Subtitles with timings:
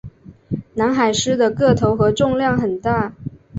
[0.73, 3.13] 南海狮的个头和重量很大。